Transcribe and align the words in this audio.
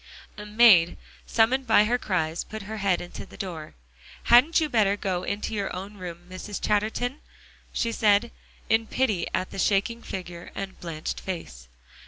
A 0.35 0.47
maid, 0.47 0.97
summoned 1.27 1.67
by 1.67 1.83
her 1.83 1.99
cries, 1.99 2.43
put 2.43 2.63
her 2.63 2.77
head 2.77 3.01
in 3.01 3.11
the 3.13 3.37
door. 3.37 3.75
"Hadn't 4.23 4.59
you 4.59 4.67
better 4.67 4.97
go 4.97 5.21
into 5.21 5.53
your 5.53 5.71
own 5.75 5.95
room, 5.97 6.25
Mrs. 6.27 6.59
Chatterton?" 6.59 7.19
she 7.71 7.91
said, 7.91 8.31
in 8.67 8.87
pity 8.87 9.27
at 9.31 9.51
the 9.51 9.59
shaking 9.59 10.01
figure 10.01 10.51
and 10.55 10.79
blanched 10.79 11.19
face. 11.19 11.67